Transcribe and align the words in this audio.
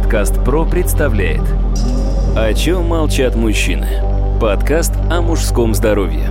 Подкаст 0.00 0.44
ПРО 0.44 0.64
представляет 0.64 1.42
О 2.36 2.54
чем 2.54 2.84
молчат 2.84 3.34
мужчины? 3.34 4.00
Подкаст 4.40 4.92
о 5.10 5.20
мужском 5.22 5.74
здоровье 5.74 6.28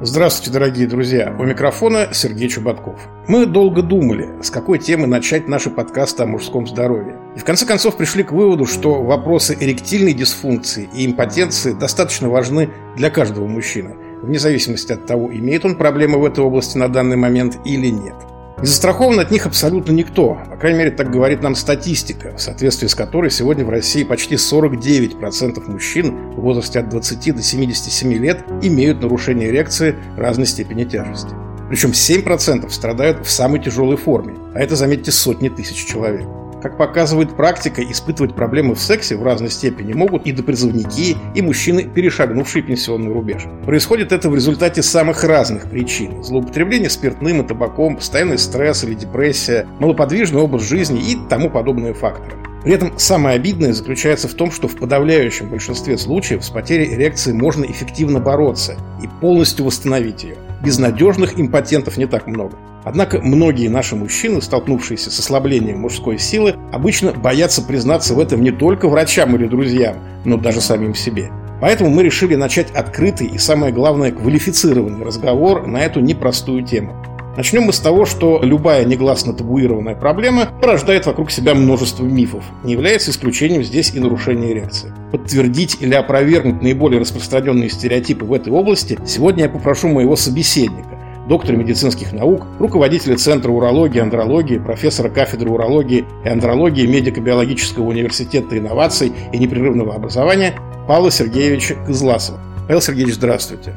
Здравствуйте, 0.00 0.50
дорогие 0.50 0.88
друзья! 0.88 1.34
У 1.38 1.44
микрофона 1.44 2.08
Сергей 2.12 2.48
Чубатков. 2.48 3.00
Мы 3.28 3.46
долго 3.46 3.80
думали, 3.80 4.28
с 4.42 4.50
какой 4.50 4.78
темы 4.78 5.06
начать 5.06 5.46
наши 5.46 5.70
подкасты 5.70 6.24
о 6.24 6.26
мужском 6.26 6.66
здоровье. 6.66 7.16
И 7.36 7.38
в 7.38 7.44
конце 7.44 7.64
концов 7.64 7.96
пришли 7.96 8.24
к 8.24 8.32
выводу, 8.32 8.66
что 8.66 9.02
вопросы 9.02 9.56
эректильной 9.58 10.12
дисфункции 10.12 10.90
и 10.92 11.06
импотенции 11.06 11.72
достаточно 11.72 12.28
важны 12.28 12.70
для 12.96 13.08
каждого 13.08 13.46
мужчины, 13.46 13.94
вне 14.24 14.38
зависимости 14.38 14.92
от 14.92 15.06
того, 15.06 15.32
имеет 15.32 15.64
он 15.64 15.76
проблемы 15.76 16.18
в 16.18 16.24
этой 16.24 16.42
области 16.42 16.76
на 16.76 16.88
данный 16.88 17.16
момент 17.16 17.58
или 17.64 17.88
нет. 17.88 18.14
Не 18.60 18.66
застрахован 18.66 19.20
от 19.20 19.30
них 19.30 19.46
абсолютно 19.46 19.92
никто. 19.92 20.38
По 20.50 20.56
крайней 20.56 20.78
мере, 20.78 20.90
так 20.90 21.10
говорит 21.10 21.42
нам 21.42 21.54
статистика, 21.54 22.34
в 22.36 22.40
соответствии 22.40 22.86
с 22.86 22.94
которой 22.94 23.30
сегодня 23.30 23.64
в 23.64 23.68
России 23.68 24.04
почти 24.04 24.36
49% 24.36 25.70
мужчин 25.70 26.32
в 26.32 26.40
возрасте 26.40 26.78
от 26.78 26.88
20 26.88 27.36
до 27.36 27.42
77 27.42 28.12
лет 28.14 28.44
имеют 28.62 29.02
нарушение 29.02 29.50
эрекции 29.50 29.96
разной 30.16 30.46
степени 30.46 30.84
тяжести. 30.84 31.34
Причем 31.68 31.90
7% 31.90 32.70
страдают 32.70 33.26
в 33.26 33.30
самой 33.30 33.60
тяжелой 33.60 33.96
форме, 33.96 34.34
а 34.54 34.60
это, 34.60 34.76
заметьте, 34.76 35.10
сотни 35.10 35.48
тысяч 35.48 35.84
человек. 35.84 36.26
Как 36.64 36.78
показывает 36.78 37.36
практика, 37.36 37.82
испытывать 37.82 38.34
проблемы 38.34 38.74
в 38.74 38.80
сексе 38.80 39.18
в 39.18 39.22
разной 39.22 39.50
степени 39.50 39.92
могут 39.92 40.26
и 40.26 40.32
допризывники, 40.32 41.14
и 41.34 41.42
мужчины, 41.42 41.82
перешагнувшие 41.84 42.62
пенсионный 42.62 43.12
рубеж. 43.12 43.42
Происходит 43.66 44.12
это 44.12 44.30
в 44.30 44.34
результате 44.34 44.82
самых 44.82 45.24
разных 45.24 45.68
причин. 45.68 46.24
Злоупотребление 46.24 46.88
спиртным 46.88 47.42
и 47.42 47.46
табаком, 47.46 47.96
постоянный 47.96 48.38
стресс 48.38 48.82
или 48.82 48.94
депрессия, 48.94 49.66
малоподвижный 49.78 50.40
образ 50.40 50.62
жизни 50.62 51.02
и 51.02 51.18
тому 51.28 51.50
подобные 51.50 51.92
факторы. 51.92 52.34
При 52.62 52.72
этом 52.72 52.98
самое 52.98 53.36
обидное 53.36 53.74
заключается 53.74 54.26
в 54.26 54.32
том, 54.32 54.50
что 54.50 54.66
в 54.66 54.76
подавляющем 54.76 55.50
большинстве 55.50 55.98
случаев 55.98 56.42
с 56.42 56.48
потерей 56.48 56.94
эрекции 56.94 57.34
можно 57.34 57.66
эффективно 57.66 58.20
бороться 58.20 58.78
и 59.02 59.08
полностью 59.20 59.66
восстановить 59.66 60.24
ее. 60.24 60.36
Безнадежных 60.64 61.38
импотентов 61.38 61.98
не 61.98 62.06
так 62.06 62.26
много. 62.26 62.56
Однако 62.84 63.20
многие 63.20 63.68
наши 63.68 63.96
мужчины, 63.96 64.40
столкнувшиеся 64.40 65.10
с 65.10 65.18
ослаблением 65.18 65.80
мужской 65.80 66.18
силы, 66.18 66.54
обычно 66.72 67.12
боятся 67.12 67.60
признаться 67.62 68.14
в 68.14 68.20
этом 68.20 68.42
не 68.42 68.50
только 68.50 68.88
врачам 68.88 69.36
или 69.36 69.46
друзьям, 69.46 69.96
но 70.24 70.38
даже 70.38 70.62
самим 70.62 70.94
себе. 70.94 71.30
Поэтому 71.60 71.90
мы 71.90 72.02
решили 72.02 72.34
начать 72.34 72.70
открытый 72.70 73.26
и, 73.26 73.38
самое 73.38 73.72
главное, 73.72 74.10
квалифицированный 74.10 75.04
разговор 75.04 75.66
на 75.66 75.78
эту 75.78 76.00
непростую 76.00 76.64
тему. 76.64 76.94
Начнем 77.36 77.62
мы 77.62 77.72
с 77.72 77.80
того, 77.80 78.04
что 78.04 78.40
любая 78.42 78.84
негласно 78.84 79.32
табуированная 79.32 79.96
проблема 79.96 80.50
порождает 80.62 81.06
вокруг 81.06 81.32
себя 81.32 81.54
множество 81.54 82.04
мифов. 82.04 82.44
Не 82.62 82.74
является 82.74 83.10
исключением 83.10 83.64
здесь 83.64 83.92
и 83.92 83.98
нарушение 83.98 84.52
эрекции. 84.52 84.92
Подтвердить 85.10 85.78
или 85.80 85.94
опровергнуть 85.94 86.62
наиболее 86.62 87.00
распространенные 87.00 87.70
стереотипы 87.70 88.24
в 88.24 88.32
этой 88.32 88.52
области 88.52 88.98
сегодня 89.04 89.44
я 89.44 89.48
попрошу 89.48 89.88
моего 89.88 90.14
собеседника, 90.14 90.96
доктора 91.28 91.56
медицинских 91.56 92.12
наук, 92.12 92.46
руководителя 92.60 93.16
Центра 93.16 93.50
урологии 93.50 93.98
и 93.98 94.02
андрологии, 94.02 94.58
профессора 94.58 95.08
кафедры 95.08 95.50
урологии 95.50 96.04
и 96.24 96.28
андрологии 96.28 96.86
Медико-биологического 96.86 97.84
университета 97.84 98.56
инноваций 98.56 99.12
и 99.32 99.38
непрерывного 99.38 99.94
образования 99.94 100.54
Павла 100.86 101.10
Сергеевича 101.10 101.74
Кызласова. 101.86 102.38
Павел 102.68 102.80
Сергеевич, 102.80 103.14
здравствуйте. 103.14 103.74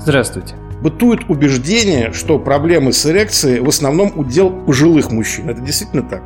Здравствуйте. 0.00 0.54
Бытует 0.82 1.28
убеждение, 1.28 2.12
что 2.12 2.38
проблемы 2.38 2.92
с 2.92 3.04
эрекцией 3.06 3.60
в 3.60 3.68
основном 3.68 4.12
удел 4.16 4.50
пожилых 4.50 5.10
мужчин. 5.10 5.48
Это 5.48 5.60
действительно 5.60 6.02
так? 6.02 6.22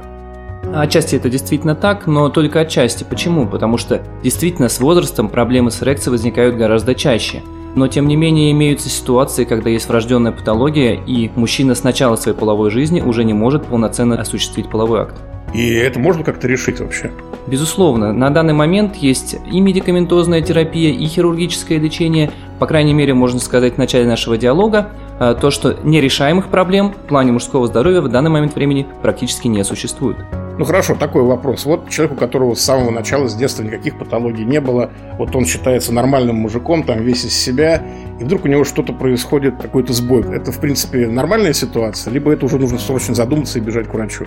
Отчасти 0.74 1.16
это 1.16 1.28
действительно 1.28 1.74
так, 1.74 2.06
но 2.06 2.28
только 2.28 2.60
отчасти. 2.60 3.04
Почему? 3.04 3.46
Потому 3.46 3.78
что 3.78 4.02
действительно 4.22 4.68
с 4.68 4.80
возрастом 4.80 5.28
проблемы 5.28 5.70
с 5.70 5.82
эрекцией 5.82 6.12
возникают 6.12 6.56
гораздо 6.56 6.94
чаще– 6.94 7.42
но 7.74 7.88
тем 7.88 8.06
не 8.06 8.16
менее 8.16 8.52
имеются 8.52 8.88
ситуации, 8.88 9.44
когда 9.44 9.70
есть 9.70 9.88
врожденная 9.88 10.32
патология, 10.32 10.94
и 10.94 11.30
мужчина 11.34 11.74
с 11.74 11.82
начала 11.82 12.16
своей 12.16 12.36
половой 12.36 12.70
жизни 12.70 13.00
уже 13.00 13.24
не 13.24 13.32
может 13.32 13.64
полноценно 13.66 14.20
осуществить 14.20 14.70
половой 14.70 15.02
акт. 15.02 15.16
И 15.52 15.72
это 15.72 16.00
можно 16.00 16.24
как-то 16.24 16.48
решить 16.48 16.80
вообще? 16.80 17.12
Безусловно, 17.46 18.12
на 18.12 18.30
данный 18.30 18.54
момент 18.54 18.96
есть 18.96 19.36
и 19.52 19.60
медикаментозная 19.60 20.40
терапия, 20.40 20.92
и 20.92 21.06
хирургическое 21.06 21.78
лечение. 21.78 22.32
По 22.64 22.68
крайней 22.68 22.94
мере, 22.94 23.12
можно 23.12 23.40
сказать 23.40 23.74
в 23.74 23.76
начале 23.76 24.06
нашего 24.06 24.38
диалога, 24.38 24.88
э, 25.20 25.36
то, 25.38 25.50
что 25.50 25.76
нерешаемых 25.84 26.48
проблем 26.48 26.92
в 26.92 27.08
плане 27.08 27.30
мужского 27.30 27.66
здоровья 27.66 28.00
в 28.00 28.08
данный 28.08 28.30
момент 28.30 28.54
времени 28.54 28.86
практически 29.02 29.48
не 29.48 29.62
существует. 29.64 30.16
Ну 30.58 30.64
хорошо, 30.64 30.94
такой 30.94 31.24
вопрос. 31.24 31.66
Вот 31.66 31.90
человек, 31.90 32.16
у 32.16 32.18
которого 32.18 32.54
с 32.54 32.62
самого 32.62 32.90
начала, 32.90 33.28
с 33.28 33.34
детства 33.34 33.64
никаких 33.64 33.98
патологий 33.98 34.46
не 34.46 34.62
было, 34.62 34.88
вот 35.18 35.36
он 35.36 35.44
считается 35.44 35.92
нормальным 35.92 36.36
мужиком, 36.36 36.84
там 36.84 37.02
весь 37.02 37.26
из 37.26 37.34
себя, 37.34 37.82
и 38.18 38.24
вдруг 38.24 38.46
у 38.46 38.48
него 38.48 38.64
что-то 38.64 38.94
происходит, 38.94 39.60
какой-то 39.60 39.92
сбой. 39.92 40.24
Это, 40.34 40.50
в 40.50 40.58
принципе, 40.58 41.06
нормальная 41.06 41.52
ситуация, 41.52 42.14
либо 42.14 42.32
это 42.32 42.46
уже 42.46 42.56
нужно 42.56 42.78
срочно 42.78 43.14
задуматься 43.14 43.58
и 43.58 43.60
бежать 43.60 43.88
к 43.88 43.92
врачу? 43.92 44.24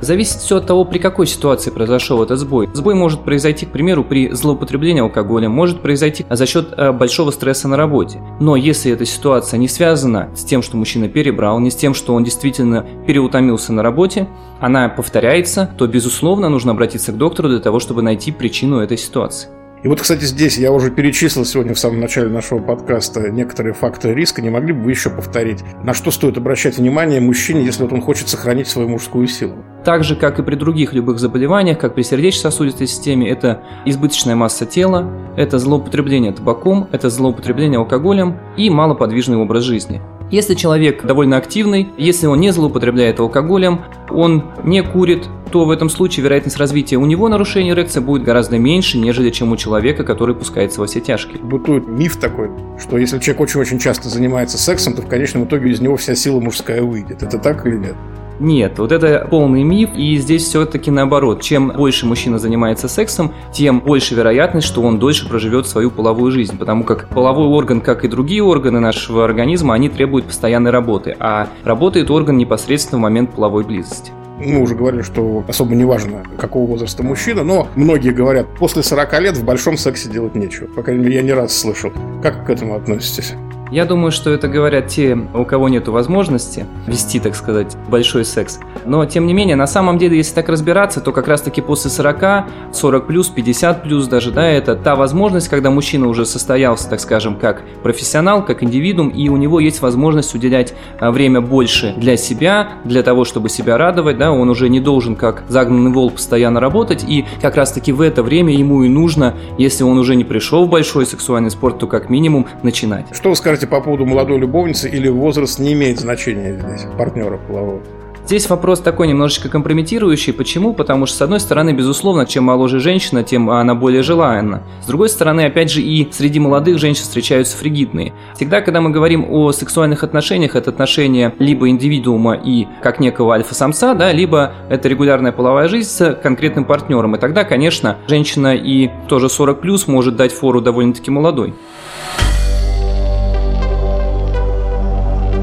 Зависит 0.00 0.36
все 0.36 0.58
от 0.58 0.66
того, 0.66 0.84
при 0.84 0.98
какой 0.98 1.26
ситуации 1.26 1.70
произошел 1.70 2.22
этот 2.22 2.38
сбой. 2.38 2.68
Сбой 2.72 2.94
может 2.94 3.24
произойти, 3.24 3.66
к 3.66 3.70
примеру, 3.70 4.04
при 4.04 4.30
злоупотреблении 4.30 5.02
алкоголем, 5.02 5.50
может 5.50 5.82
произойти 5.82 6.24
за 6.30 6.46
счет 6.46 6.72
э, 6.76 6.92
большого 6.92 7.30
стресса 7.30 7.68
на 7.68 7.76
работе. 7.76 8.20
Но 8.40 8.56
если 8.56 8.92
эта 8.92 9.04
ситуация 9.04 9.58
не 9.58 9.68
связана 9.68 10.30
с 10.36 10.44
тем, 10.44 10.62
что 10.62 10.76
мужчина 10.76 11.08
перебрал, 11.08 11.58
не 11.58 11.70
с 11.70 11.76
тем, 11.76 11.94
что 11.94 12.14
он 12.14 12.24
действительно 12.24 12.86
переутомился 13.06 13.72
на 13.72 13.82
работе, 13.82 14.28
она 14.60 14.88
повторяется, 14.88 15.70
то, 15.76 15.86
безусловно, 15.86 16.48
нужно 16.48 16.72
обратиться 16.72 17.12
к 17.12 17.18
доктору 17.18 17.48
для 17.48 17.60
того, 17.60 17.80
чтобы 17.80 18.02
найти 18.02 18.30
причину 18.30 18.78
этой 18.78 18.96
ситуации. 18.96 19.48
И 19.82 19.86
вот, 19.86 20.00
кстати, 20.00 20.24
здесь 20.24 20.58
я 20.58 20.72
уже 20.72 20.90
перечислил 20.90 21.44
сегодня 21.44 21.72
в 21.72 21.78
самом 21.78 22.00
начале 22.00 22.28
нашего 22.28 22.58
подкаста 22.58 23.30
некоторые 23.30 23.74
факторы 23.74 24.14
риска. 24.14 24.42
Не 24.42 24.50
могли 24.50 24.72
бы 24.72 24.82
вы 24.82 24.90
еще 24.90 25.08
повторить? 25.08 25.62
На 25.84 25.94
что 25.94 26.10
стоит 26.10 26.36
обращать 26.36 26.78
внимание 26.78 27.20
мужчине, 27.20 27.64
если 27.64 27.84
вот 27.84 27.92
он 27.92 28.00
хочет 28.00 28.28
сохранить 28.28 28.66
свою 28.66 28.88
мужскую 28.88 29.28
силу? 29.28 29.64
Так 29.84 30.04
же, 30.04 30.16
как 30.16 30.38
и 30.38 30.42
при 30.42 30.54
других 30.54 30.92
любых 30.92 31.18
заболеваниях, 31.18 31.78
как 31.78 31.94
при 31.94 32.02
сердечно-сосудистой 32.02 32.86
системе, 32.86 33.30
это 33.30 33.62
избыточная 33.86 34.34
масса 34.34 34.66
тела, 34.66 35.10
это 35.36 35.58
злоупотребление 35.58 36.32
табаком, 36.32 36.88
это 36.92 37.08
злоупотребление 37.10 37.78
алкоголем 37.78 38.38
и 38.56 38.70
малоподвижный 38.70 39.36
образ 39.36 39.64
жизни. 39.64 40.02
Если 40.30 40.54
человек 40.54 41.06
довольно 41.06 41.38
активный, 41.38 41.88
если 41.96 42.26
он 42.26 42.38
не 42.40 42.50
злоупотребляет 42.52 43.18
алкоголем, 43.18 43.80
он 44.10 44.44
не 44.62 44.82
курит, 44.82 45.26
то 45.50 45.64
в 45.64 45.70
этом 45.70 45.88
случае 45.88 46.24
вероятность 46.24 46.58
развития 46.58 46.96
у 46.96 47.06
него 47.06 47.28
нарушения 47.28 47.70
эрекции 47.70 48.00
будет 48.00 48.24
гораздо 48.24 48.58
меньше, 48.58 48.98
нежели 48.98 49.30
чем 49.30 49.52
у 49.52 49.56
человека, 49.56 50.04
который 50.04 50.34
пускается 50.34 50.80
во 50.80 50.86
все 50.86 51.00
тяжкие. 51.00 51.42
Бытует 51.42 51.88
миф 51.88 52.16
такой, 52.16 52.50
что 52.78 52.98
если 52.98 53.18
человек 53.18 53.40
очень-очень 53.40 53.78
часто 53.78 54.10
занимается 54.10 54.58
сексом, 54.58 54.94
то 54.94 55.00
в 55.00 55.08
конечном 55.08 55.44
итоге 55.44 55.70
из 55.70 55.80
него 55.80 55.96
вся 55.96 56.14
сила 56.14 56.40
мужская 56.40 56.82
выйдет. 56.82 57.22
Это 57.22 57.38
так 57.38 57.66
или 57.66 57.76
нет? 57.76 57.94
Нет, 58.40 58.78
вот 58.78 58.92
это 58.92 59.26
полный 59.28 59.64
миф, 59.64 59.90
и 59.96 60.16
здесь 60.16 60.44
все-таки 60.44 60.90
наоборот. 60.90 61.42
Чем 61.42 61.72
больше 61.76 62.06
мужчина 62.06 62.38
занимается 62.38 62.88
сексом, 62.88 63.32
тем 63.52 63.80
больше 63.80 64.14
вероятность, 64.14 64.66
что 64.66 64.82
он 64.82 64.98
дольше 64.98 65.28
проживет 65.28 65.66
свою 65.66 65.90
половую 65.90 66.30
жизнь, 66.30 66.56
потому 66.56 66.84
как 66.84 67.08
половой 67.08 67.48
орган, 67.48 67.80
как 67.80 68.04
и 68.04 68.08
другие 68.08 68.42
органы 68.42 68.78
нашего 68.78 69.24
организма, 69.24 69.74
они 69.74 69.88
требуют 69.88 70.26
постоянной 70.26 70.70
работы, 70.70 71.16
а 71.18 71.48
работает 71.64 72.10
орган 72.10 72.36
непосредственно 72.36 72.98
в 72.98 73.02
момент 73.02 73.34
половой 73.34 73.64
близости. 73.64 74.12
Мы 74.38 74.60
уже 74.60 74.76
говорили, 74.76 75.02
что 75.02 75.42
особо 75.48 75.74
не 75.74 75.84
важно, 75.84 76.22
какого 76.38 76.64
возраста 76.68 77.02
мужчина, 77.02 77.42
но 77.42 77.66
многие 77.74 78.10
говорят, 78.10 78.46
после 78.56 78.84
40 78.84 79.20
лет 79.20 79.36
в 79.36 79.44
большом 79.44 79.76
сексе 79.76 80.08
делать 80.08 80.36
нечего. 80.36 80.68
По 80.68 80.82
крайней 80.82 81.02
мере, 81.02 81.16
я 81.16 81.22
не 81.22 81.32
раз 81.32 81.58
слышал. 81.58 81.90
Как 82.22 82.46
к 82.46 82.50
этому 82.50 82.76
относитесь? 82.76 83.34
Я 83.70 83.84
думаю, 83.84 84.12
что 84.12 84.30
это 84.30 84.48
говорят 84.48 84.88
те, 84.88 85.18
у 85.34 85.44
кого 85.44 85.68
нет 85.68 85.88
возможности 85.88 86.66
вести, 86.86 87.20
так 87.20 87.34
сказать, 87.34 87.76
большой 87.88 88.24
секс. 88.24 88.60
Но, 88.86 89.04
тем 89.04 89.26
не 89.26 89.34
менее, 89.34 89.56
на 89.56 89.66
самом 89.66 89.98
деле, 89.98 90.16
если 90.16 90.34
так 90.34 90.48
разбираться, 90.48 91.00
то 91.00 91.12
как 91.12 91.28
раз-таки 91.28 91.60
после 91.60 91.90
40, 91.90 92.46
40 92.72 93.06
плюс, 93.06 93.28
50 93.28 93.82
плюс 93.82 94.06
даже, 94.06 94.30
да, 94.30 94.46
это 94.46 94.74
та 94.74 94.96
возможность, 94.96 95.48
когда 95.48 95.70
мужчина 95.70 96.08
уже 96.08 96.24
состоялся, 96.24 96.88
так 96.88 97.00
скажем, 97.00 97.36
как 97.36 97.62
профессионал, 97.82 98.44
как 98.44 98.62
индивидуум, 98.62 99.10
и 99.10 99.28
у 99.28 99.36
него 99.36 99.60
есть 99.60 99.82
возможность 99.82 100.34
уделять 100.34 100.74
а, 100.98 101.10
время 101.10 101.40
больше 101.40 101.92
для 101.96 102.16
себя, 102.16 102.70
для 102.84 103.02
того, 103.02 103.24
чтобы 103.24 103.50
себя 103.50 103.76
радовать, 103.76 104.16
да, 104.16 104.32
он 104.32 104.48
уже 104.48 104.68
не 104.68 104.80
должен 104.80 105.14
как 105.14 105.44
загнанный 105.48 105.92
волк 105.92 106.14
постоянно 106.14 106.60
работать, 106.60 107.04
и 107.06 107.26
как 107.42 107.56
раз-таки 107.56 107.92
в 107.92 108.00
это 108.00 108.22
время 108.22 108.54
ему 108.54 108.82
и 108.82 108.88
нужно, 108.88 109.34
если 109.58 109.84
он 109.84 109.98
уже 109.98 110.16
не 110.16 110.24
пришел 110.24 110.64
в 110.64 110.70
большой 110.70 111.04
сексуальный 111.04 111.50
спорт, 111.50 111.78
то 111.78 111.86
как 111.86 112.08
минимум 112.08 112.46
начинать. 112.62 113.06
Что 113.12 113.28
вы 113.28 113.36
скажете 113.36 113.57
по 113.66 113.80
поводу 113.80 114.06
молодой 114.06 114.38
любовницы 114.38 114.88
или 114.88 115.08
возраст 115.08 115.58
не 115.58 115.72
имеет 115.72 115.98
значения 115.98 116.58
здесь, 116.58 116.86
партнера 116.96 117.38
полового? 117.38 117.80
Здесь 118.28 118.50
вопрос 118.50 118.80
такой 118.80 119.08
немножечко 119.08 119.48
компрометирующий. 119.48 120.34
Почему? 120.34 120.74
Потому 120.74 121.06
что, 121.06 121.16
с 121.16 121.22
одной 121.22 121.40
стороны, 121.40 121.72
безусловно, 121.72 122.26
чем 122.26 122.44
моложе 122.44 122.78
женщина, 122.78 123.22
тем 123.22 123.48
она 123.48 123.74
более 123.74 124.02
желанна. 124.02 124.62
С 124.82 124.86
другой 124.86 125.08
стороны, 125.08 125.46
опять 125.46 125.70
же, 125.70 125.80
и 125.80 126.06
среди 126.12 126.38
молодых 126.38 126.78
женщин 126.78 127.04
встречаются 127.04 127.56
фригидные. 127.56 128.12
Всегда, 128.34 128.60
когда 128.60 128.82
мы 128.82 128.90
говорим 128.90 129.24
о 129.30 129.50
сексуальных 129.52 130.04
отношениях, 130.04 130.56
это 130.56 130.68
отношения 130.68 131.34
либо 131.38 131.70
индивидуума 131.70 132.34
и 132.34 132.66
как 132.82 133.00
некого 133.00 133.32
альфа-самца, 133.32 133.94
да, 133.94 134.12
либо 134.12 134.52
это 134.68 134.90
регулярная 134.90 135.32
половая 135.32 135.68
жизнь 135.68 135.88
с 135.88 136.14
конкретным 136.22 136.66
партнером. 136.66 137.16
И 137.16 137.18
тогда, 137.18 137.44
конечно, 137.44 137.96
женщина 138.08 138.54
и 138.54 138.90
тоже 139.08 139.30
40 139.30 139.62
плюс 139.62 139.88
может 139.88 140.16
дать 140.16 140.34
фору 140.34 140.60
довольно-таки 140.60 141.10
молодой. 141.10 141.54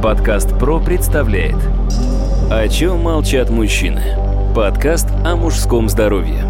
Подкаст 0.05 0.49
«Про» 0.59 0.79
представляет 0.79 1.55
«О 2.51 2.67
чем 2.67 2.99
молчат 2.99 3.49
мужчины?» 3.49 4.03
Подкаст 4.55 5.07
о 5.25 5.35
мужском 5.35 5.89
здоровье. 5.89 6.43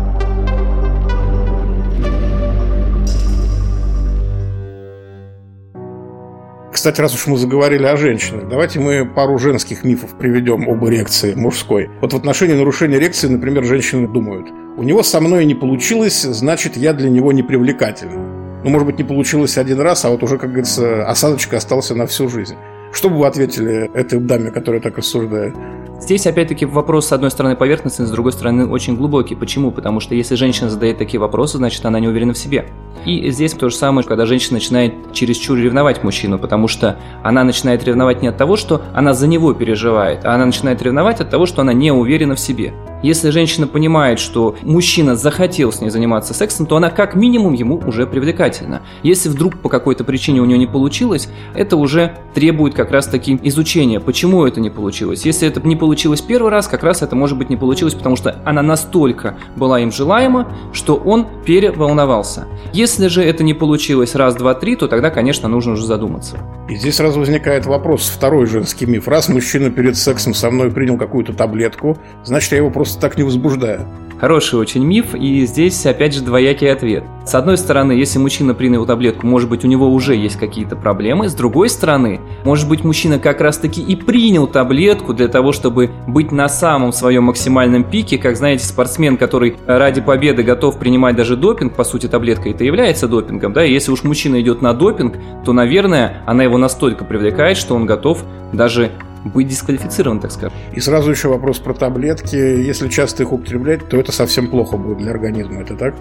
Кстати, 6.69 6.99
раз 6.99 7.15
уж 7.15 7.27
мы 7.27 7.37
заговорили 7.37 7.85
о 7.85 7.95
женщинах, 7.95 8.49
давайте 8.49 8.81
мы 8.81 9.05
пару 9.05 9.39
женских 9.39 9.85
мифов 9.85 10.17
приведем 10.17 10.69
об 10.69 10.85
эрекции 10.85 11.33
мужской. 11.33 11.89
Вот 12.01 12.11
в 12.11 12.17
отношении 12.17 12.55
нарушения 12.55 12.97
эрекции, 12.97 13.29
например, 13.29 13.63
женщины 13.63 14.05
думают, 14.05 14.47
у 14.75 14.83
него 14.83 15.01
со 15.01 15.21
мной 15.21 15.45
не 15.45 15.55
получилось, 15.55 16.23
значит, 16.23 16.75
я 16.75 16.91
для 16.91 17.09
него 17.09 17.31
не 17.31 17.41
привлекательна. 17.41 18.19
Ну, 18.65 18.69
может 18.69 18.85
быть, 18.85 18.97
не 18.97 19.05
получилось 19.05 19.57
один 19.57 19.79
раз, 19.79 20.03
а 20.03 20.09
вот 20.09 20.23
уже, 20.23 20.37
как 20.37 20.49
говорится, 20.49 21.07
осадочка 21.07 21.55
остался 21.55 21.95
на 21.95 22.05
всю 22.05 22.27
жизнь. 22.27 22.57
Что 22.95 23.09
бы 23.09 23.17
вы 23.17 23.27
ответили 23.27 23.91
этой 23.93 24.19
даме, 24.19 24.51
которая 24.51 24.79
так 24.79 24.97
рассуждает? 24.97 25.53
Здесь, 25.99 26.25
опять-таки, 26.27 26.65
вопрос, 26.65 27.07
с 27.07 27.11
одной 27.11 27.29
стороны, 27.29 27.57
поверхностный, 27.57 28.05
с 28.05 28.09
другой 28.09 28.31
стороны, 28.31 28.67
очень 28.67 28.95
глубокий. 28.95 29.35
Почему? 29.35 29.71
Потому 29.71 29.99
что 29.99 30.15
если 30.15 30.35
женщина 30.35 30.69
задает 30.69 30.97
такие 30.97 31.19
вопросы, 31.19 31.57
значит, 31.57 31.85
она 31.85 31.99
не 31.99 32.07
уверена 32.07 32.31
в 32.33 32.37
себе. 32.37 32.69
И 33.05 33.29
здесь 33.31 33.51
то 33.51 33.67
же 33.67 33.75
самое, 33.75 34.07
когда 34.07 34.25
женщина 34.25 34.53
начинает 34.53 35.11
чересчур 35.11 35.57
ревновать 35.57 36.05
мужчину, 36.05 36.39
потому 36.39 36.69
что 36.69 36.97
она 37.21 37.43
начинает 37.43 37.83
ревновать 37.83 38.21
не 38.21 38.29
от 38.29 38.37
того, 38.37 38.55
что 38.55 38.81
она 38.93 39.13
за 39.13 39.27
него 39.27 39.53
переживает, 39.53 40.23
а 40.23 40.33
она 40.33 40.45
начинает 40.45 40.81
ревновать 40.81 41.19
от 41.19 41.29
того, 41.29 41.45
что 41.45 41.63
она 41.63 41.73
не 41.73 41.91
уверена 41.91 42.35
в 42.35 42.39
себе. 42.39 42.73
Если 43.05 43.29
женщина 43.29 43.67
понимает, 43.67 44.17
что 44.17 44.55
мужчина 44.63 45.15
захотел 45.15 45.71
с 45.71 45.79
ней 45.79 45.91
заниматься 45.91 46.33
сексом, 46.33 46.65
то 46.65 46.75
она 46.75 46.89
как 46.89 47.13
минимум 47.13 47.53
ему 47.53 47.79
уже 47.85 48.07
привлекательна. 48.07 48.81
Если 49.03 49.29
вдруг 49.29 49.59
по 49.59 49.69
какой-то 49.69 50.03
причине 50.03 50.41
у 50.41 50.45
нее 50.45 50.57
не 50.57 50.65
получилось, 50.65 51.29
это 51.53 51.77
уже 51.77 52.17
требует 52.33 52.73
как 52.73 52.89
раз 52.89 53.05
таки 53.05 53.39
изучения, 53.43 53.99
почему 53.99 54.43
это 54.43 54.59
не 54.59 54.71
получилось. 54.71 55.23
Если 55.23 55.47
это 55.47 55.61
не 55.61 55.75
получилось 55.75 56.21
первый 56.21 56.49
раз, 56.49 56.67
как 56.67 56.81
раз 56.81 57.03
это 57.03 57.15
может 57.15 57.37
быть 57.37 57.51
не 57.51 57.57
получилось, 57.57 57.93
потому 57.93 58.15
что 58.15 58.41
она 58.43 58.63
настолько 58.63 59.37
была 59.55 59.81
им 59.81 59.91
желаема, 59.91 60.51
что 60.73 60.95
он 60.95 61.27
переволновался. 61.45 62.47
Если 62.73 63.05
же 63.05 63.21
это 63.21 63.43
не 63.43 63.53
получилось 63.53 64.15
раз, 64.15 64.33
два, 64.33 64.55
три, 64.55 64.75
то 64.75 64.87
тогда, 64.87 65.11
конечно, 65.11 65.47
нужно 65.47 65.73
уже 65.73 65.85
задуматься. 65.85 66.39
И 66.67 66.75
здесь 66.75 66.95
сразу 66.95 67.19
возникает 67.19 67.67
вопрос, 67.67 68.09
второй 68.09 68.47
женский 68.47 68.87
миф. 68.87 69.07
Раз 69.07 69.29
мужчина 69.29 69.69
перед 69.69 69.95
сексом 69.95 70.33
со 70.33 70.49
мной 70.49 70.71
принял 70.71 70.97
какую-то 70.97 71.33
таблетку, 71.33 71.99
значит, 72.23 72.51
я 72.53 72.57
его 72.57 72.71
просто 72.71 72.94
так 72.99 73.17
не 73.17 73.23
возбуждаю. 73.23 73.87
Хороший 74.19 74.57
очень 74.57 74.85
миф, 74.85 75.13
и 75.13 75.45
здесь 75.45 75.85
опять 75.85 76.13
же 76.13 76.21
двоякий 76.21 76.71
ответ. 76.71 77.03
С 77.25 77.35
одной 77.35 77.57
стороны, 77.57 77.91
если 77.91 78.17
мужчина 78.17 78.53
принял 78.53 78.85
таблетку, 78.85 79.27
может 79.27 79.49
быть 79.49 79.65
у 79.65 79.67
него 79.67 79.89
уже 79.89 80.15
есть 80.15 80.37
какие-то 80.37 80.77
проблемы. 80.77 81.27
С 81.27 81.33
другой 81.33 81.67
стороны, 81.69 82.21
может 82.45 82.69
быть 82.69 82.85
мужчина 82.85 83.19
как 83.19 83.41
раз 83.41 83.57
таки 83.57 83.81
и 83.81 83.95
принял 83.97 84.47
таблетку 84.47 85.13
для 85.13 85.27
того, 85.27 85.51
чтобы 85.51 85.91
быть 86.07 86.31
на 86.31 86.47
самом 86.47 86.93
своем 86.93 87.25
максимальном 87.25 87.83
пике. 87.83 88.17
Как 88.17 88.37
знаете, 88.37 88.65
спортсмен, 88.65 89.17
который 89.17 89.57
ради 89.67 89.99
победы 89.99 90.43
готов 90.43 90.79
принимать 90.79 91.17
даже 91.17 91.35
допинг, 91.35 91.75
по 91.75 91.83
сути 91.83 92.07
таблетка 92.07 92.49
это 92.49 92.63
является 92.63 93.09
допингом, 93.09 93.51
да, 93.51 93.65
и 93.65 93.73
если 93.73 93.91
уж 93.91 94.03
мужчина 94.03 94.39
идет 94.39 94.61
на 94.61 94.73
допинг, 94.73 95.17
то, 95.43 95.51
наверное, 95.51 96.23
она 96.25 96.43
его 96.43 96.57
настолько 96.57 97.03
привлекает, 97.03 97.57
что 97.57 97.75
он 97.75 97.85
готов 97.85 98.23
даже 98.53 98.91
быть 99.25 99.47
дисквалифицирован, 99.47 100.19
так 100.19 100.31
скажем. 100.31 100.57
И 100.73 100.79
сразу 100.79 101.11
еще 101.11 101.27
вопрос 101.27 101.59
про 101.59 101.73
таблетки. 101.73 102.35
Если 102.35 102.87
часто 102.87 103.23
их 103.23 103.33
употреблять, 103.33 103.89
то 103.89 103.97
это 103.97 104.11
совсем 104.11 104.49
плохо 104.49 104.77
будет 104.77 104.99
для 104.99 105.11
организма, 105.11 105.61
это 105.61 105.75
так? 105.75 105.95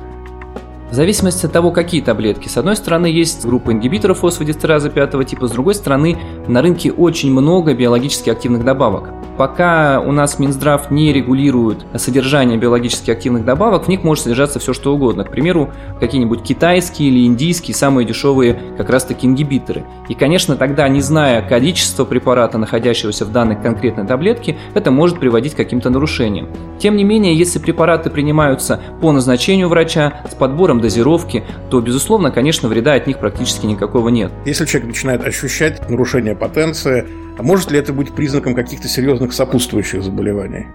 В 0.95 0.97
зависимости 0.97 1.45
от 1.45 1.51
того, 1.51 1.73
какие 1.73 2.01
таблетки. 2.01 2.47
С 2.47 2.57
одной 2.57 2.77
стороны, 2.77 3.07
есть 3.07 3.45
группа 3.45 3.73
ингибиторов 3.73 4.21
фосфодистеразы 4.21 4.91
пятого 4.91 5.25
типа, 5.25 5.49
с 5.49 5.51
другой 5.51 5.75
стороны, 5.75 6.17
на 6.47 6.63
рынке 6.63 6.93
очень 6.93 7.33
много 7.33 7.75
биологически 7.75 8.31
активных 8.31 8.65
добавок. 8.65 9.11
Пока 9.37 10.01
у 10.01 10.13
нас 10.13 10.39
Минздрав 10.39 10.93
не 10.93 11.13
регулирует 11.13 11.85
содержание 11.97 12.57
биологически 12.57 13.11
активных 13.11 13.45
добавок, 13.45 13.87
в 13.87 13.89
них 13.89 14.05
может 14.05 14.23
содержаться 14.23 14.61
все 14.61 14.73
что 14.73 14.95
угодно. 14.95 15.25
К 15.25 15.33
примеру, 15.33 15.73
какие-нибудь 15.99 16.45
китайские 16.45 17.09
или 17.09 17.27
индийские, 17.27 17.75
самые 17.75 18.07
дешевые 18.07 18.61
как 18.77 18.91
раз 18.91 19.03
таки 19.03 19.27
ингибиторы. 19.27 19.85
И, 20.09 20.15
конечно, 20.15 20.55
тогда, 20.55 20.89
не 20.89 21.01
зная 21.01 21.43
количество 21.43 22.05
препарата, 22.05 22.59
находящегося 22.59 23.25
в 23.25 23.33
данной 23.33 23.57
конкретной 23.57 24.07
таблетке, 24.07 24.57
это 24.75 24.93
может 24.93 25.19
приводить 25.19 25.55
к 25.55 25.57
каким-то 25.57 25.91
нарушениям. 25.91 26.49
Тем 26.79 26.95
не 26.95 27.03
менее, 27.03 27.37
если 27.37 27.59
препараты 27.59 28.11
принимаются 28.11 28.81
по 29.01 29.11
назначению 29.11 29.69
врача, 29.69 30.21
с 30.31 30.35
подбором 30.37 30.81
дозировки, 30.85 31.45
то, 31.71 31.81
безусловно, 31.81 32.31
конечно, 32.31 32.69
вреда 32.69 32.95
от 32.95 33.07
них 33.07 33.19
практически 33.19 33.67
никакого 33.67 34.11
нет. 34.11 34.31
Если 34.45 34.67
человек 34.67 34.89
начинает 34.89 35.25
ощущать 35.25 35.89
нарушение 35.89 36.37
потенции, 36.37 37.07
а 37.39 37.43
может 37.43 37.71
ли 37.71 37.79
это 37.79 37.93
быть 37.93 38.13
признаком 38.13 38.55
каких-то 38.55 38.87
серьезных 38.87 39.33
сопутствующих 39.33 40.03
заболеваний? 40.03 40.67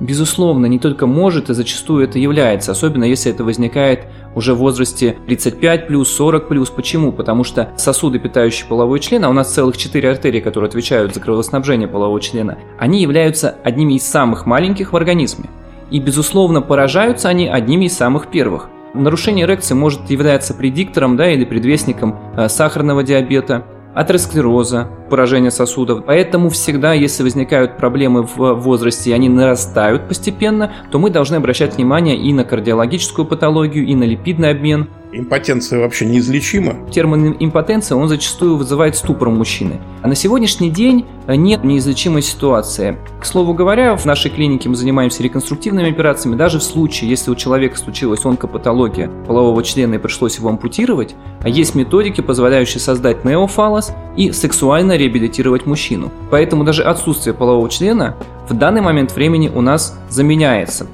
Безусловно, 0.00 0.66
не 0.66 0.80
только 0.80 1.06
может, 1.06 1.48
и 1.48 1.54
зачастую 1.54 2.04
это 2.04 2.18
является, 2.18 2.72
особенно 2.72 3.04
если 3.04 3.30
это 3.30 3.44
возникает 3.44 4.06
уже 4.34 4.54
в 4.54 4.58
возрасте 4.58 5.16
35 5.26 5.86
плюс, 5.86 6.10
40 6.10 6.48
плюс. 6.48 6.70
Почему? 6.70 7.12
Потому 7.12 7.44
что 7.44 7.70
сосуды, 7.76 8.18
питающие 8.18 8.66
половой 8.66 8.98
член, 8.98 9.24
а 9.24 9.28
у 9.28 9.32
нас 9.32 9.52
целых 9.52 9.76
4 9.76 10.10
артерии, 10.10 10.40
которые 10.40 10.68
отвечают 10.68 11.14
за 11.14 11.20
кровоснабжение 11.20 11.86
полового 11.86 12.20
члена, 12.20 12.58
они 12.80 13.00
являются 13.00 13.54
одними 13.62 13.94
из 13.94 14.02
самых 14.02 14.44
маленьких 14.44 14.92
в 14.92 14.96
организме. 14.96 15.50
И, 15.92 16.00
безусловно, 16.00 16.62
поражаются 16.62 17.28
они 17.28 17.46
одними 17.46 17.84
из 17.84 17.96
самых 17.96 18.28
первых. 18.28 18.70
Нарушение 18.94 19.46
эрекции 19.46 19.74
может 19.74 20.10
являться 20.10 20.52
предиктором 20.52 21.16
да, 21.16 21.30
или 21.30 21.46
предвестником 21.46 22.18
э, 22.36 22.48
сахарного 22.48 23.02
диабета, 23.02 23.64
атеросклероза, 23.94 24.88
поражения 25.08 25.50
сосудов. 25.50 26.04
Поэтому 26.06 26.50
всегда, 26.50 26.92
если 26.92 27.22
возникают 27.22 27.78
проблемы 27.78 28.22
в 28.22 28.54
возрасте 28.54 29.10
и 29.10 29.12
они 29.14 29.30
нарастают 29.30 30.08
постепенно, 30.08 30.72
то 30.90 30.98
мы 30.98 31.08
должны 31.08 31.36
обращать 31.36 31.76
внимание 31.76 32.16
и 32.16 32.32
на 32.34 32.44
кардиологическую 32.44 33.24
патологию, 33.26 33.86
и 33.86 33.94
на 33.94 34.04
липидный 34.04 34.50
обмен, 34.50 34.88
Импотенция 35.14 35.78
вообще 35.78 36.06
неизлечима? 36.06 36.88
Термин 36.90 37.36
импотенция, 37.38 37.96
он 37.96 38.08
зачастую 38.08 38.56
вызывает 38.56 38.96
ступор 38.96 39.28
у 39.28 39.30
мужчины. 39.30 39.78
А 40.00 40.08
на 40.08 40.14
сегодняшний 40.14 40.70
день 40.70 41.04
нет 41.28 41.64
неизлечимой 41.64 42.22
ситуации. 42.22 42.96
К 43.20 43.26
слову 43.26 43.52
говоря, 43.52 43.94
в 43.94 44.06
нашей 44.06 44.30
клинике 44.30 44.70
мы 44.70 44.74
занимаемся 44.74 45.22
реконструктивными 45.22 45.90
операциями. 45.90 46.36
Даже 46.36 46.60
в 46.60 46.62
случае, 46.62 47.10
если 47.10 47.30
у 47.30 47.34
человека 47.34 47.76
случилась 47.76 48.24
онкопатология 48.24 49.10
полового 49.26 49.62
члена 49.62 49.96
и 49.96 49.98
пришлось 49.98 50.38
его 50.38 50.48
ампутировать, 50.48 51.14
а 51.42 51.48
есть 51.50 51.74
методики, 51.74 52.22
позволяющие 52.22 52.80
создать 52.80 53.22
неофалос 53.26 53.92
и 54.16 54.32
сексуально 54.32 54.96
реабилитировать 54.96 55.66
мужчину. 55.66 56.10
Поэтому 56.30 56.64
даже 56.64 56.84
отсутствие 56.84 57.34
полового 57.34 57.68
члена 57.68 58.16
в 58.48 58.54
данный 58.54 58.80
момент 58.80 59.14
времени 59.14 59.50
у 59.54 59.60
нас 59.60 59.98
заменяется 60.08 60.86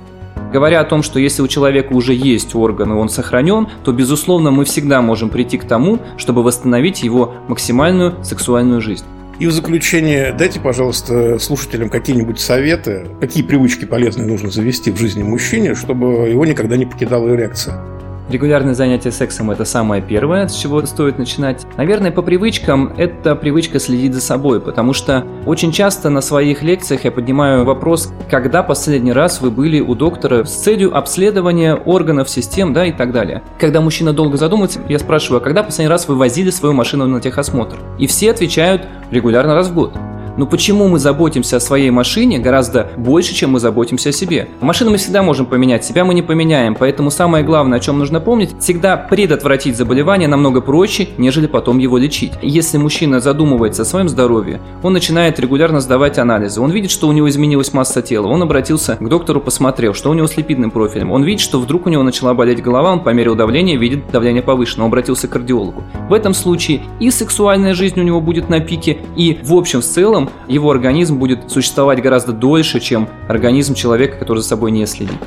Говоря 0.52 0.81
о 0.81 0.85
том, 0.85 1.02
что 1.02 1.19
если 1.19 1.43
у 1.43 1.49
человека 1.49 1.93
уже 1.93 2.14
есть 2.14 2.55
орган 2.55 2.93
и 2.93 2.95
он 2.95 3.09
сохранен, 3.09 3.69
то, 3.85 3.93
безусловно, 3.93 4.50
мы 4.50 4.64
всегда 4.64 5.02
можем 5.02 5.28
прийти 5.28 5.59
к 5.59 5.64
тому, 5.64 5.99
чтобы 6.17 6.43
восстановить 6.43 7.02
его 7.02 7.35
максимальную 7.49 8.25
сексуальную 8.25 8.81
жизнь. 8.81 9.05
И 9.38 9.47
в 9.47 9.52
заключение 9.52 10.35
дайте, 10.37 10.59
пожалуйста, 10.59 11.38
слушателям 11.38 11.90
какие-нибудь 11.90 12.40
советы, 12.40 13.07
какие 13.21 13.45
привычки 13.45 13.85
полезные 13.85 14.26
нужно 14.26 14.50
завести 14.50 14.90
в 14.90 14.97
жизни 14.97 15.23
мужчине, 15.23 15.75
чтобы 15.75 16.28
его 16.28 16.45
никогда 16.45 16.76
не 16.76 16.87
покидала 16.87 17.28
эрекция. 17.28 17.98
Регулярное 18.28 18.75
занятие 18.75 19.11
сексом– 19.11 19.50
это 19.52 19.64
самое 19.64 20.02
первое, 20.02 20.49
с 20.49 20.54
чего 20.54 20.85
стоит 20.85 21.16
начинать. 21.16 21.66
Наверное, 21.78 22.11
по 22.11 22.20
привычкам– 22.20 22.92
это 22.99 23.35
привычка 23.35 23.78
следить 23.78 24.12
за 24.12 24.20
собой, 24.20 24.61
потому 24.61 24.92
что 24.92 25.25
очень 25.47 25.73
часто 25.73 26.11
на 26.11 26.20
своих 26.20 26.62
лекциях 26.62 27.04
я 27.04 27.11
поднимаю 27.11 27.64
вопрос, 27.64 28.12
когда 28.30 28.62
последний 28.62 29.12
раз 29.12 29.40
вы 29.40 29.50
были 29.50 29.80
у 29.80 29.94
доктора 29.94 30.44
с 30.44 30.54
целью 30.54 30.94
обследования 30.94 31.75
органов, 31.75 32.28
систем, 32.28 32.75
да, 32.75 32.85
и 32.85 32.92
так 32.92 33.12
далее. 33.12 33.42
Когда 33.58 33.80
мужчина 33.80 34.12
долго 34.12 34.37
задумается, 34.37 34.80
я 34.90 34.99
спрашиваю, 34.99 35.40
а 35.40 35.44
когда 35.44 35.62
последний 35.62 35.90
раз 35.90 36.06
вы 36.06 36.14
возили 36.14 36.50
свою 36.50 36.75
машину 36.75 37.06
на 37.06 37.23
техосмотр? 37.23 37.78
И 37.99 38.06
все 38.06 38.30
отвечают 38.30 38.82
регулярно 39.11 39.54
раз 39.54 39.68
в 39.68 39.75
год. 39.75 39.94
Но 40.38 40.47
почему 40.47 40.87
мы 40.87 41.00
заботимся 41.00 41.57
о 41.57 41.61
своей 41.61 41.90
машине 41.90 42.38
гораздо 42.38 42.92
больше, 42.97 43.35
чем 43.35 43.50
мы 43.50 43.59
заботимся 43.59 44.11
о 44.11 44.12
себе? 44.12 44.49
Машину 44.61 44.92
мы 44.92 44.97
всегда 44.97 45.25
можем 45.25 45.47
поменять, 45.47 45.85
себя 45.85 46.04
мы 46.04 46.14
не 46.14 46.23
поменяем, 46.23 46.76
поэтому 46.76 47.11
самое 47.11 47.42
главное, 47.45 47.78
о 47.78 47.80
чем 47.80 47.99
нужно 47.99 48.21
помнить, 48.21 48.50
всегда 48.61 48.97
предотвратить 48.97 49.76
заболевание 49.76 50.28
намного 50.28 50.61
проще, 50.61 51.09
нежели 51.18 51.49
потом 51.49 51.78
его 51.78 51.99
лечить. 51.99 52.35
Если 52.40 52.78
мужчина 52.78 53.18
задумывается 53.18 53.83
о 53.83 53.85
своем 53.85 54.09
здоровье, 54.09 54.61
он 54.85 54.92
начинает 54.92 55.40
регулярно 55.40 55.80
сдавать 55.80 56.18
анализы, 56.18 56.61
он 56.61 56.71
видит, 56.71 56.92
что 56.92 57.09
у 57.09 57.12
него 57.12 57.28
изменилась 57.28 57.73
масса 57.73 58.00
тела, 58.00 58.28
он 58.28 58.40
обратился 58.40 58.95
к 58.95 59.09
доктору, 59.09 59.40
посмотрел, 59.40 59.92
что 59.92 60.09
у 60.09 60.14
него 60.14 60.28
с 60.28 60.37
липидным 60.37 60.71
профилем, 60.71 61.11
он 61.11 61.25
видит, 61.25 61.40
что 61.40 61.59
вдруг 61.59 61.87
у 61.87 61.90
него 61.90 62.04
начала 62.04 62.33
болеть 62.33 62.62
голова, 62.62 62.92
он 62.92 63.00
померил 63.00 63.35
давление, 63.35 63.76
видит 63.76 64.09
давление 64.12 64.45
повышено, 64.45 64.85
он 64.85 64.90
обратился 64.90 65.26
к 65.26 65.33
кардиологу. 65.33 65.83
В 66.09 66.12
этом 66.12 66.33
случае 66.33 66.83
и 67.00 67.11
сексуальная 67.11 67.75
жизнь 67.75 67.99
у 67.99 68.04
него 68.04 68.21
будет 68.21 68.49
на 68.49 68.61
пике, 68.61 68.99
и 69.16 69.40
в 69.42 69.52
общем 69.52 69.80
в 69.80 69.85
целом 69.85 70.27
его 70.47 70.70
организм 70.70 71.18
будет 71.18 71.50
существовать 71.50 72.02
гораздо 72.02 72.32
дольше, 72.32 72.80
чем 72.80 73.08
организм 73.28 73.75
человека, 73.75 74.16
который 74.18 74.38
за 74.38 74.49
собой 74.49 74.70
не 74.70 74.87
следит. 74.87 75.18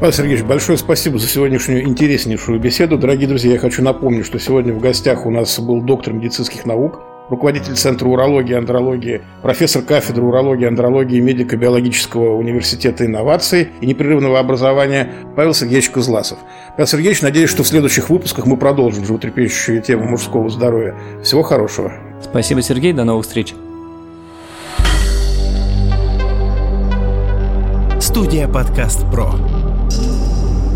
Павел 0.00 0.12
Сергеевич, 0.12 0.44
большое 0.44 0.78
спасибо 0.78 1.18
за 1.18 1.26
сегодняшнюю 1.26 1.84
интереснейшую 1.84 2.60
беседу. 2.60 2.96
Дорогие 2.96 3.26
друзья, 3.26 3.52
я 3.52 3.58
хочу 3.58 3.82
напомнить, 3.82 4.26
что 4.26 4.38
сегодня 4.38 4.72
в 4.72 4.78
гостях 4.78 5.26
у 5.26 5.30
нас 5.30 5.58
был 5.58 5.80
доктор 5.80 6.12
медицинских 6.12 6.66
наук, 6.66 7.00
руководитель 7.30 7.74
Центра 7.74 8.06
урологии 8.06 8.52
и 8.52 8.56
андрологии, 8.56 9.22
профессор 9.42 9.82
кафедры 9.82 10.22
урологии, 10.22 10.66
андрологии 10.66 11.18
и 11.18 11.20
медико-биологического 11.20 12.36
университета 12.36 13.06
инноваций 13.06 13.70
и 13.80 13.86
непрерывного 13.86 14.38
образования 14.38 15.10
Павел 15.34 15.52
Сергеевич 15.52 15.90
Козласов. 15.90 16.38
Павел 16.76 16.86
Сергеевич, 16.86 17.22
надеюсь, 17.22 17.50
что 17.50 17.64
в 17.64 17.66
следующих 17.66 18.08
выпусках 18.08 18.46
мы 18.46 18.56
продолжим 18.56 19.04
животрепещущую 19.04 19.82
тему 19.82 20.04
мужского 20.04 20.48
здоровья. 20.48 20.94
Всего 21.24 21.42
хорошего. 21.42 21.92
Спасибо, 22.22 22.62
Сергей. 22.62 22.92
До 22.92 23.02
новых 23.02 23.26
встреч. 23.26 23.52
Студия 28.18 28.48
«Подкаст 28.48 29.08
Про». 29.12 29.30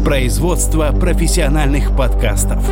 Производство 0.04 0.92
профессиональных 0.92 1.96
подкастов. 1.96 2.64